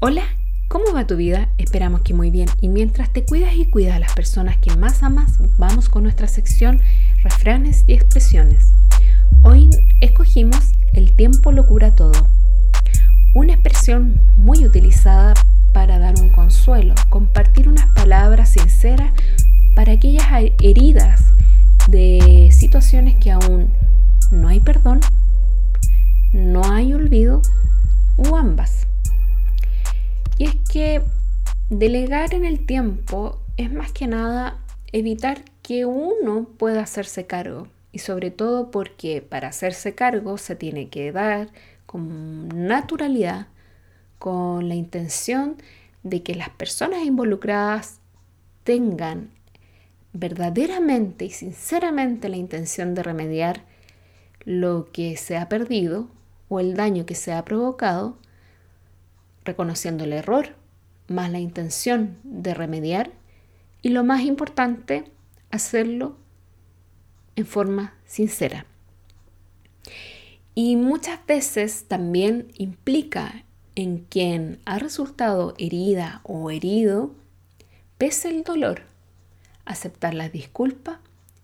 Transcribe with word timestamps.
Hola, 0.00 0.22
¿cómo 0.68 0.92
va 0.94 1.08
tu 1.08 1.16
vida? 1.16 1.48
Esperamos 1.58 2.02
que 2.02 2.14
muy 2.14 2.30
bien. 2.30 2.48
Y 2.60 2.68
mientras 2.68 3.12
te 3.12 3.24
cuidas 3.24 3.56
y 3.56 3.66
cuidas 3.66 3.96
a 3.96 3.98
las 3.98 4.12
personas 4.12 4.56
que 4.56 4.76
más 4.76 5.02
amas, 5.02 5.40
vamos 5.58 5.88
con 5.88 6.04
nuestra 6.04 6.28
sección 6.28 6.80
refranes 7.24 7.82
y 7.88 7.94
expresiones. 7.94 8.74
Hoy 9.42 9.68
escogimos 10.00 10.70
el 10.92 11.16
tiempo 11.16 11.50
lo 11.50 11.66
cura 11.66 11.96
todo. 11.96 12.28
Una 13.34 13.54
expresión 13.54 14.20
muy 14.36 14.64
utilizada 14.64 15.34
para 15.72 15.98
dar 15.98 16.14
un 16.20 16.30
consuelo, 16.30 16.94
compartir 17.08 17.68
unas 17.68 17.86
palabras 17.86 18.50
sinceras 18.50 19.10
para 19.74 19.94
aquellas 19.94 20.28
heridas 20.62 21.34
de 21.88 22.50
situaciones 22.52 23.16
que 23.16 23.32
aún 23.32 23.72
no 24.30 24.46
hay 24.46 24.60
perdón, 24.60 25.00
no 26.32 26.62
hay 26.70 26.94
olvido 26.94 27.42
o 28.16 28.36
ambas. 28.36 28.87
Delegar 31.70 32.34
en 32.34 32.44
el 32.44 32.64
tiempo 32.64 33.40
es 33.56 33.72
más 33.72 33.90
que 33.90 34.06
nada 34.06 34.58
evitar 34.92 35.44
que 35.62 35.84
uno 35.86 36.46
pueda 36.56 36.82
hacerse 36.82 37.26
cargo. 37.26 37.66
Y 37.90 37.98
sobre 37.98 38.30
todo 38.30 38.70
porque 38.70 39.20
para 39.20 39.48
hacerse 39.48 39.94
cargo 39.94 40.38
se 40.38 40.54
tiene 40.54 40.88
que 40.88 41.10
dar 41.10 41.48
con 41.84 42.48
naturalidad, 42.48 43.48
con 44.18 44.68
la 44.68 44.76
intención 44.76 45.56
de 46.04 46.22
que 46.22 46.34
las 46.34 46.50
personas 46.50 47.04
involucradas 47.04 47.98
tengan 48.62 49.30
verdaderamente 50.12 51.24
y 51.24 51.30
sinceramente 51.30 52.28
la 52.28 52.36
intención 52.36 52.94
de 52.94 53.02
remediar 53.02 53.62
lo 54.44 54.90
que 54.92 55.16
se 55.16 55.36
ha 55.36 55.48
perdido 55.48 56.08
o 56.48 56.60
el 56.60 56.74
daño 56.74 57.04
que 57.04 57.14
se 57.14 57.32
ha 57.32 57.44
provocado 57.44 58.16
reconociendo 59.44 60.04
el 60.04 60.12
error, 60.12 60.57
más 61.08 61.30
la 61.30 61.38
intención 61.38 62.18
de 62.22 62.54
remediar 62.54 63.10
y 63.82 63.90
lo 63.90 64.04
más 64.04 64.22
importante, 64.22 65.04
hacerlo 65.50 66.16
en 67.36 67.46
forma 67.46 67.94
sincera. 68.04 68.66
Y 70.54 70.76
muchas 70.76 71.24
veces 71.26 71.84
también 71.86 72.48
implica 72.54 73.44
en 73.76 73.98
quien 73.98 74.60
ha 74.64 74.78
resultado 74.78 75.54
herida 75.56 76.20
o 76.24 76.50
herido, 76.50 77.14
pese 77.96 78.28
el 78.28 78.42
dolor, 78.42 78.82
aceptar 79.64 80.14
la 80.14 80.28
disculpa 80.28 81.00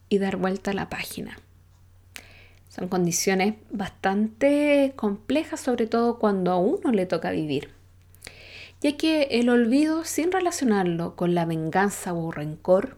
y 0.09 0.19
dar 0.19 0.37
vuelta 0.37 0.73
a 0.73 0.75
la 0.75 0.89
página. 0.89 1.39
Son 2.69 2.89
condiciones 2.89 3.55
bastante 3.71 4.95
complejas, 4.97 5.61
sobre 5.61 5.87
todo 5.87 6.19
cuando 6.19 6.51
a 6.51 6.59
uno 6.59 6.91
le 6.91 7.07
toca 7.07 7.31
vivir 7.31 7.71
ya 8.81 8.97
que 8.97 9.23
el 9.31 9.49
olvido 9.49 10.05
sin 10.05 10.31
relacionarlo 10.31 11.17
con 11.17 11.35
la 11.35 11.45
venganza 11.45 12.13
o 12.13 12.31
rencor 12.31 12.97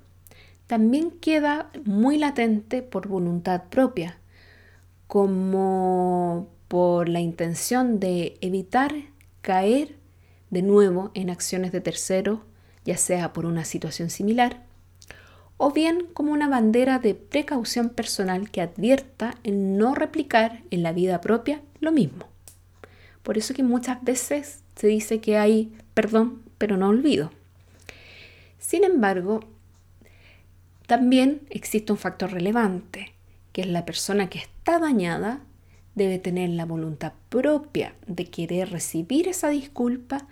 también 0.67 1.11
queda 1.11 1.71
muy 1.85 2.19
latente 2.19 2.83
por 2.83 3.07
voluntad 3.07 3.65
propia, 3.71 4.19
como 5.07 6.49
por 6.69 7.09
la 7.09 7.21
intención 7.21 8.01
de 8.01 8.37
evitar 8.41 8.93
caer 9.43 9.97
de 10.51 10.63
nuevo 10.63 11.11
en 11.15 11.31
acciones 11.31 11.73
de 11.73 11.81
terceros, 11.81 12.41
ya 12.85 12.97
sea 12.97 13.33
por 13.33 13.47
una 13.47 13.65
situación 13.65 14.11
similar, 14.11 14.65
o 15.57 15.71
bien 15.71 16.07
como 16.13 16.33
una 16.33 16.49
bandera 16.49 16.99
de 16.99 17.15
precaución 17.15 17.91
personal 17.91 18.51
que 18.51 18.61
advierta 18.61 19.35
en 19.45 19.79
no 19.79 19.95
replicar 19.95 20.63
en 20.71 20.83
la 20.83 20.93
vida 20.93 21.21
propia 21.21 21.63
lo 21.81 21.93
mismo. 21.93 22.27
Por 23.23 23.39
eso 23.39 23.55
que 23.55 23.63
muchas 23.63 24.03
veces 24.03 24.61
se 24.77 24.87
dice 24.87 25.21
que 25.21 25.39
hay 25.39 25.73
perdón, 25.95 26.43
pero 26.59 26.77
no 26.77 26.89
olvido. 26.89 27.33
Sin 28.59 28.85
embargo, 28.85 29.41
también 30.87 31.43
existe 31.51 31.93
un 31.93 31.99
factor 31.99 32.33
relevante, 32.33 33.13
que 33.53 33.63
es 33.63 33.67
la 33.67 33.85
persona 33.85 34.29
que 34.29 34.39
está 34.39 34.79
dañada 34.79 35.41
debe 35.97 36.19
tener 36.19 36.51
la 36.51 36.67
voluntad 36.67 37.15
propia 37.31 37.95
de 38.07 38.27
querer 38.27 38.71
recibir 38.71 39.29
esa 39.29 39.49
disculpa 39.49 40.29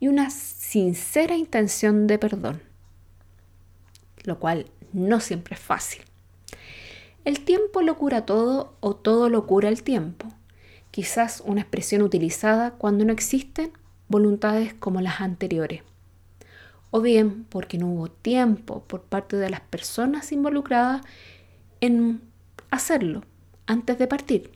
y 0.00 0.08
una 0.08 0.30
sincera 0.30 1.36
intención 1.36 2.06
de 2.06 2.18
perdón, 2.18 2.60
lo 4.24 4.38
cual 4.38 4.66
no 4.92 5.20
siempre 5.20 5.54
es 5.54 5.60
fácil. 5.60 6.02
El 7.24 7.40
tiempo 7.40 7.82
lo 7.82 7.96
cura 7.96 8.26
todo 8.26 8.76
o 8.80 8.94
todo 8.96 9.30
lo 9.30 9.46
cura 9.46 9.68
el 9.68 9.82
tiempo. 9.82 10.28
Quizás 10.90 11.42
una 11.44 11.60
expresión 11.60 12.02
utilizada 12.02 12.72
cuando 12.72 13.04
no 13.04 13.12
existen 13.12 13.72
voluntades 14.08 14.74
como 14.74 15.00
las 15.00 15.20
anteriores, 15.20 15.82
o 16.90 17.00
bien 17.00 17.44
porque 17.44 17.78
no 17.78 17.88
hubo 17.88 18.08
tiempo 18.08 18.84
por 18.86 19.02
parte 19.02 19.36
de 19.36 19.50
las 19.50 19.60
personas 19.60 20.32
involucradas 20.32 21.02
en 21.80 22.20
hacerlo 22.70 23.22
antes 23.66 23.98
de 23.98 24.06
partir, 24.06 24.52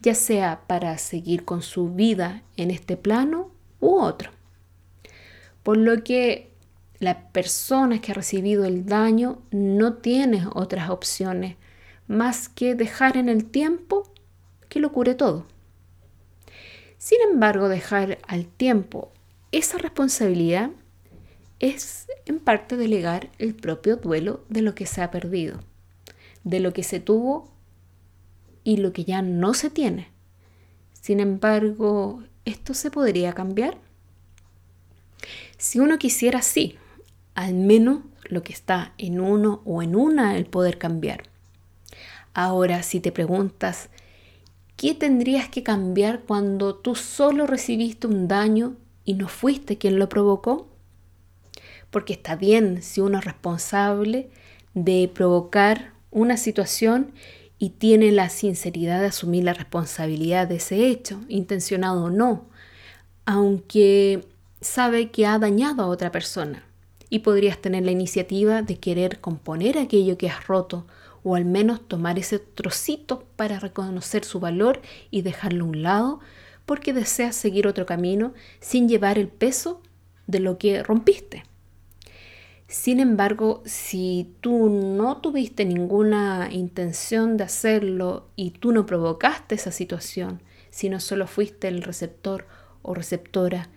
ya 0.00 0.14
sea 0.14 0.62
para 0.66 0.98
seguir 0.98 1.44
con 1.44 1.62
su 1.62 1.90
vida 1.90 2.42
en 2.56 2.70
este 2.70 2.96
plano 2.96 3.50
u 3.80 3.98
otro. 3.98 4.30
Por 5.62 5.76
lo 5.76 6.02
que 6.02 6.50
la 6.98 7.28
persona 7.30 8.00
que 8.00 8.12
ha 8.12 8.14
recibido 8.14 8.64
el 8.64 8.86
daño 8.86 9.42
no 9.50 9.94
tiene 9.94 10.46
otras 10.54 10.90
opciones 10.90 11.56
más 12.08 12.48
que 12.48 12.74
dejar 12.74 13.16
en 13.16 13.28
el 13.28 13.44
tiempo 13.44 14.10
que 14.68 14.80
lo 14.80 14.92
cure 14.92 15.14
todo. 15.14 15.46
Sin 17.06 17.20
embargo, 17.20 17.68
dejar 17.68 18.18
al 18.26 18.46
tiempo 18.46 19.12
esa 19.52 19.78
responsabilidad 19.78 20.70
es 21.60 22.08
en 22.24 22.40
parte 22.40 22.76
delegar 22.76 23.30
el 23.38 23.54
propio 23.54 23.94
duelo 23.94 24.44
de 24.48 24.60
lo 24.60 24.74
que 24.74 24.86
se 24.86 25.02
ha 25.02 25.12
perdido, 25.12 25.60
de 26.42 26.58
lo 26.58 26.72
que 26.72 26.82
se 26.82 26.98
tuvo 26.98 27.48
y 28.64 28.78
lo 28.78 28.92
que 28.92 29.04
ya 29.04 29.22
no 29.22 29.54
se 29.54 29.70
tiene. 29.70 30.08
Sin 31.00 31.20
embargo, 31.20 32.24
¿esto 32.44 32.74
se 32.74 32.90
podría 32.90 33.34
cambiar? 33.34 33.78
Si 35.58 35.78
uno 35.78 35.98
quisiera, 35.98 36.42
sí, 36.42 36.76
al 37.36 37.54
menos 37.54 38.00
lo 38.24 38.42
que 38.42 38.52
está 38.52 38.94
en 38.98 39.20
uno 39.20 39.62
o 39.64 39.80
en 39.80 39.94
una 39.94 40.36
el 40.36 40.46
poder 40.46 40.76
cambiar. 40.76 41.22
Ahora, 42.34 42.82
si 42.82 42.98
te 42.98 43.12
preguntas, 43.12 43.90
¿Qué 44.76 44.94
tendrías 44.94 45.48
que 45.48 45.62
cambiar 45.62 46.20
cuando 46.20 46.74
tú 46.74 46.94
solo 46.94 47.46
recibiste 47.46 48.06
un 48.06 48.28
daño 48.28 48.76
y 49.06 49.14
no 49.14 49.26
fuiste 49.26 49.78
quien 49.78 49.98
lo 49.98 50.10
provocó? 50.10 50.68
Porque 51.90 52.12
está 52.12 52.36
bien 52.36 52.82
si 52.82 53.00
uno 53.00 53.18
es 53.18 53.24
responsable 53.24 54.28
de 54.74 55.10
provocar 55.12 55.92
una 56.10 56.36
situación 56.36 57.12
y 57.58 57.70
tiene 57.70 58.12
la 58.12 58.28
sinceridad 58.28 59.00
de 59.00 59.06
asumir 59.06 59.44
la 59.44 59.54
responsabilidad 59.54 60.46
de 60.46 60.56
ese 60.56 60.88
hecho, 60.88 61.22
intencionado 61.28 62.04
o 62.04 62.10
no, 62.10 62.44
aunque 63.24 64.26
sabe 64.60 65.10
que 65.10 65.26
ha 65.26 65.38
dañado 65.38 65.82
a 65.82 65.86
otra 65.86 66.12
persona 66.12 66.64
y 67.08 67.20
podrías 67.20 67.56
tener 67.58 67.82
la 67.84 67.92
iniciativa 67.92 68.60
de 68.60 68.76
querer 68.78 69.20
componer 69.20 69.78
aquello 69.78 70.18
que 70.18 70.28
has 70.28 70.46
roto 70.46 70.86
o 71.28 71.34
al 71.34 71.44
menos 71.44 71.80
tomar 71.88 72.20
ese 72.20 72.38
trocito 72.38 73.24
para 73.34 73.58
reconocer 73.58 74.24
su 74.24 74.38
valor 74.38 74.80
y 75.10 75.22
dejarlo 75.22 75.64
a 75.64 75.68
un 75.68 75.82
lado 75.82 76.20
porque 76.66 76.92
deseas 76.92 77.34
seguir 77.34 77.66
otro 77.66 77.84
camino 77.84 78.32
sin 78.60 78.88
llevar 78.88 79.18
el 79.18 79.26
peso 79.26 79.82
de 80.28 80.38
lo 80.38 80.56
que 80.56 80.84
rompiste. 80.84 81.42
Sin 82.68 83.00
embargo, 83.00 83.64
si 83.66 84.36
tú 84.40 84.68
no 84.68 85.16
tuviste 85.16 85.64
ninguna 85.64 86.48
intención 86.52 87.36
de 87.36 87.42
hacerlo 87.42 88.28
y 88.36 88.52
tú 88.52 88.70
no 88.70 88.86
provocaste 88.86 89.56
esa 89.56 89.72
situación, 89.72 90.42
sino 90.70 91.00
solo 91.00 91.26
fuiste 91.26 91.66
el 91.66 91.82
receptor 91.82 92.46
o 92.82 92.94
receptora, 92.94 93.68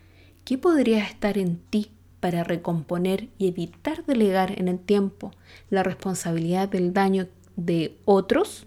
¿qué 0.45 0.59
podría 0.59 1.03
estar 1.03 1.39
en 1.39 1.57
ti 1.57 1.93
para 2.19 2.43
recomponer 2.43 3.29
y 3.37 3.47
evitar 3.47 4.05
delegar 4.05 4.59
en 4.59 4.67
el 4.67 4.77
tiempo 4.77 5.31
la 5.69 5.83
responsabilidad 5.83 6.69
del 6.69 6.93
daño 6.93 7.27
de 7.65 7.97
otros 8.05 8.65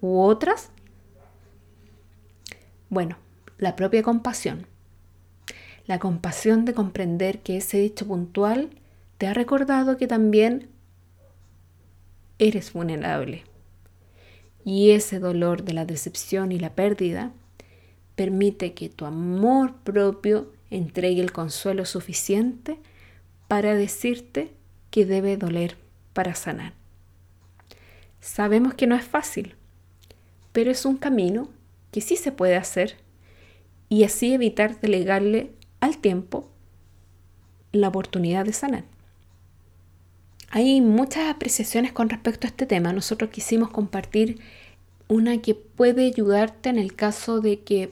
u 0.00 0.20
otras? 0.20 0.70
Bueno, 2.90 3.16
la 3.58 3.76
propia 3.76 4.02
compasión. 4.02 4.66
La 5.86 5.98
compasión 5.98 6.64
de 6.64 6.74
comprender 6.74 7.40
que 7.40 7.56
ese 7.58 7.84
hecho 7.84 8.06
puntual 8.06 8.70
te 9.18 9.26
ha 9.26 9.34
recordado 9.34 9.96
que 9.96 10.06
también 10.06 10.68
eres 12.38 12.72
vulnerable. 12.72 13.44
Y 14.64 14.90
ese 14.90 15.18
dolor 15.18 15.62
de 15.62 15.74
la 15.74 15.84
decepción 15.84 16.52
y 16.52 16.58
la 16.58 16.74
pérdida 16.74 17.32
permite 18.16 18.72
que 18.72 18.88
tu 18.88 19.04
amor 19.04 19.74
propio 19.84 20.50
entregue 20.70 21.20
el 21.20 21.32
consuelo 21.32 21.84
suficiente 21.84 22.78
para 23.46 23.74
decirte 23.74 24.50
que 24.90 25.04
debe 25.04 25.36
doler 25.36 25.76
para 26.14 26.34
sanar. 26.34 26.83
Sabemos 28.24 28.72
que 28.72 28.86
no 28.86 28.96
es 28.96 29.04
fácil, 29.04 29.54
pero 30.52 30.70
es 30.70 30.86
un 30.86 30.96
camino 30.96 31.50
que 31.90 32.00
sí 32.00 32.16
se 32.16 32.32
puede 32.32 32.56
hacer 32.56 32.96
y 33.90 34.04
así 34.04 34.32
evitar 34.32 34.80
delegarle 34.80 35.50
al 35.80 35.98
tiempo 35.98 36.48
la 37.70 37.88
oportunidad 37.88 38.46
de 38.46 38.54
sanar. 38.54 38.84
Hay 40.48 40.80
muchas 40.80 41.28
apreciaciones 41.28 41.92
con 41.92 42.08
respecto 42.08 42.46
a 42.46 42.50
este 42.50 42.64
tema. 42.64 42.94
Nosotros 42.94 43.28
quisimos 43.28 43.68
compartir 43.68 44.40
una 45.06 45.42
que 45.42 45.54
puede 45.54 46.06
ayudarte 46.06 46.70
en 46.70 46.78
el 46.78 46.94
caso 46.94 47.42
de 47.42 47.60
que 47.60 47.82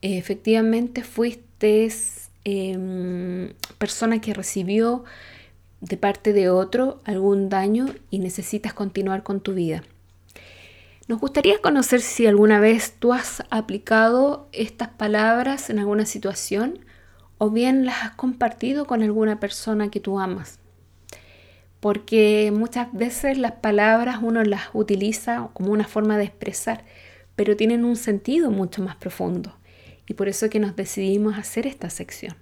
eh, 0.00 0.16
efectivamente 0.16 1.02
fuiste 1.02 1.92
em, 2.44 3.52
persona 3.76 4.22
que 4.22 4.32
recibió 4.32 5.04
de 5.84 5.98
parte 5.98 6.32
de 6.32 6.48
otro 6.48 7.00
algún 7.04 7.50
daño 7.50 7.86
y 8.10 8.18
necesitas 8.18 8.72
continuar 8.72 9.22
con 9.22 9.40
tu 9.40 9.52
vida. 9.52 9.82
Nos 11.08 11.20
gustaría 11.20 11.60
conocer 11.60 12.00
si 12.00 12.26
alguna 12.26 12.58
vez 12.58 12.94
tú 12.98 13.12
has 13.12 13.42
aplicado 13.50 14.48
estas 14.52 14.88
palabras 14.88 15.68
en 15.68 15.78
alguna 15.78 16.06
situación 16.06 16.78
o 17.36 17.50
bien 17.50 17.84
las 17.84 18.02
has 18.02 18.10
compartido 18.12 18.86
con 18.86 19.02
alguna 19.02 19.38
persona 19.38 19.90
que 19.90 20.00
tú 20.00 20.18
amas. 20.18 20.58
Porque 21.80 22.50
muchas 22.56 22.90
veces 22.94 23.36
las 23.36 23.52
palabras 23.52 24.20
uno 24.22 24.42
las 24.42 24.62
utiliza 24.72 25.50
como 25.52 25.70
una 25.70 25.84
forma 25.84 26.16
de 26.16 26.24
expresar, 26.24 26.86
pero 27.36 27.56
tienen 27.56 27.84
un 27.84 27.96
sentido 27.96 28.50
mucho 28.50 28.80
más 28.80 28.96
profundo. 28.96 29.54
Y 30.06 30.14
por 30.14 30.28
eso 30.28 30.48
que 30.48 30.60
nos 30.60 30.76
decidimos 30.76 31.36
hacer 31.36 31.66
esta 31.66 31.90
sección. 31.90 32.36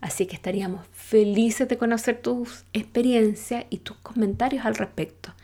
Así 0.00 0.26
que 0.26 0.36
estaríamos 0.36 0.86
felices 0.92 1.68
de 1.68 1.78
conocer 1.78 2.20
tus 2.20 2.64
experiencias 2.72 3.66
y 3.70 3.78
tus 3.78 3.96
comentarios 3.96 4.64
al 4.64 4.76
respecto, 4.76 5.34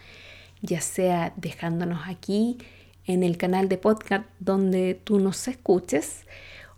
ya 0.63 0.81
sea 0.81 1.33
dejándonos 1.37 2.03
aquí 2.07 2.59
en 3.07 3.23
el 3.23 3.37
canal 3.37 3.69
de 3.69 3.79
podcast 3.79 4.27
donde 4.39 4.95
tú 4.95 5.19
nos 5.19 5.47
escuches, 5.49 6.25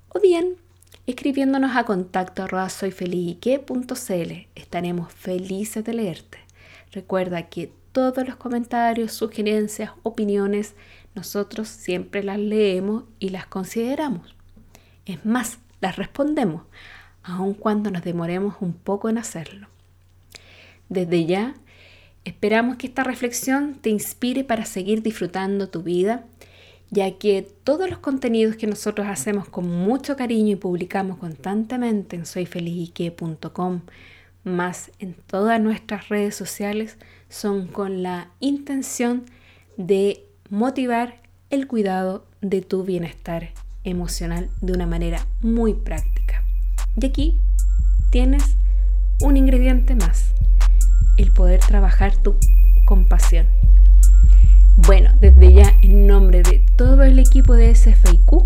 o 0.09 0.21
bien 0.21 0.57
escribiéndonos 1.07 1.77
a 1.77 1.85
contacto 1.85 2.43
arroba. 2.43 2.69
Estaremos 4.55 5.13
felices 5.13 5.85
de 5.85 5.95
leerte. 5.95 6.39
Recuerda 6.93 7.49
que 7.49 7.73
todos 7.93 8.27
los 8.27 8.37
comentarios, 8.37 9.13
sugerencias, 9.13 9.93
opiniones, 10.03 10.75
nosotros 11.15 11.69
siempre 11.69 12.23
las 12.23 12.39
leemos 12.39 13.05
y 13.19 13.31
las 13.31 13.47
consideramos. 13.47 14.35
Es 15.05 15.25
más, 15.25 15.59
las 15.81 15.97
respondemos 15.97 16.63
aun 17.27 17.55
cuando 17.55 17.91
nos 17.91 18.03
demoremos 18.03 18.57
un 18.61 18.73
poco 18.73 19.09
en 19.09 19.19
hacerlo. 19.19 19.69
Desde 20.89 21.27
ya, 21.27 21.55
esperamos 22.25 22.77
que 22.77 22.87
esta 22.87 23.03
reflexión 23.03 23.75
te 23.75 23.91
inspire 23.91 24.45
para 24.45 24.65
seguir 24.65 25.03
disfrutando 25.03 25.69
tu 25.69 25.83
vida, 25.83 26.25
ya 26.91 27.19
que 27.19 27.47
todos 27.65 27.91
los 27.91 27.99
contenidos 27.99 28.57
que 28.57 28.69
nosotros 28.69 29.09
hacemos 29.09 29.49
con 29.49 29.69
mucho 29.69 30.17
cariño 30.17 30.53
y 30.53 30.57
publicamos 30.57 31.19
constantemente 31.19 32.15
en 32.15 32.27
soyfelizyque.com, 32.27 33.81
más 34.45 34.93
en 35.01 35.15
todas 35.27 35.61
nuestras 35.61 36.09
redes 36.09 36.37
sociales, 36.37 36.97
son 37.29 37.67
con 37.67 38.05
la 38.05 38.31
intención 38.39 39.25
de 39.77 40.25
motivar 40.49 41.21
el 41.51 41.67
cuidado 41.67 42.25
de 42.41 42.63
tu 42.63 42.85
bienestar 42.85 43.51
emocional 43.83 44.49
de 44.61 44.73
una 44.73 44.87
manera 44.87 45.27
muy 45.43 45.75
práctica. 45.75 46.26
Y 47.01 47.07
aquí 47.07 47.35
tienes 48.11 48.57
un 49.21 49.37
ingrediente 49.37 49.95
más, 49.95 50.33
el 51.19 51.31
poder 51.31 51.61
trabajar 51.61 52.17
tu 52.17 52.37
compasión. 52.87 53.47
Bueno, 54.87 55.11
desde 55.21 55.53
ya 55.53 55.75
en 55.83 56.07
nombre 56.07 56.43
de 56.43 56.65
todo 56.77 57.03
el 57.03 57.19
equipo 57.19 57.55
de 57.55 57.75
SFIQ, 57.75 58.45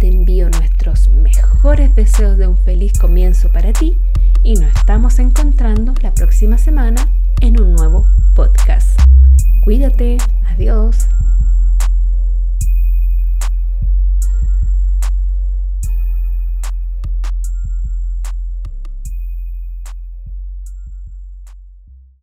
te 0.00 0.08
envío 0.08 0.48
nuestros 0.50 1.08
mejores 1.08 1.94
deseos 1.94 2.36
de 2.38 2.46
un 2.48 2.56
feliz 2.56 2.98
comienzo 2.98 3.50
para 3.50 3.72
ti 3.72 3.96
y 4.42 4.54
nos 4.54 4.74
estamos 4.74 5.18
encontrando 5.18 5.94
la 6.02 6.12
próxima 6.12 6.58
semana 6.58 7.08
en 7.40 7.60
un 7.60 7.74
nuevo 7.74 8.06
podcast. 8.34 9.00
Cuídate, 9.64 10.18
adiós. 10.48 11.08